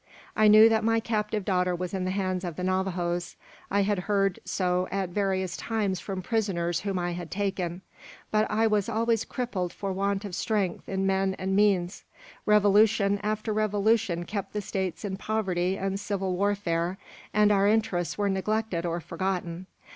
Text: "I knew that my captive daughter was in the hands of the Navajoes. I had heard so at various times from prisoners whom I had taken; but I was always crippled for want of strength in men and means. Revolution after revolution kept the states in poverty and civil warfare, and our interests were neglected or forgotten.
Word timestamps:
"I 0.35 0.47
knew 0.47 0.67
that 0.67 0.83
my 0.83 0.99
captive 0.99 1.45
daughter 1.45 1.75
was 1.75 1.93
in 1.93 2.05
the 2.05 2.09
hands 2.09 2.43
of 2.43 2.55
the 2.55 2.63
Navajoes. 2.63 3.35
I 3.69 3.83
had 3.83 3.99
heard 4.09 4.39
so 4.45 4.87
at 4.89 5.09
various 5.09 5.55
times 5.55 5.99
from 5.99 6.23
prisoners 6.23 6.79
whom 6.79 6.97
I 6.97 7.11
had 7.11 7.29
taken; 7.29 7.83
but 8.31 8.49
I 8.49 8.65
was 8.65 8.89
always 8.89 9.23
crippled 9.25 9.71
for 9.71 9.93
want 9.93 10.25
of 10.25 10.33
strength 10.33 10.89
in 10.89 11.05
men 11.05 11.35
and 11.37 11.55
means. 11.55 12.03
Revolution 12.47 13.19
after 13.21 13.53
revolution 13.53 14.23
kept 14.25 14.53
the 14.53 14.61
states 14.61 15.05
in 15.05 15.17
poverty 15.17 15.77
and 15.77 15.99
civil 15.99 16.35
warfare, 16.35 16.97
and 17.31 17.51
our 17.51 17.67
interests 17.67 18.17
were 18.17 18.27
neglected 18.27 18.87
or 18.87 19.01
forgotten. 19.01 19.67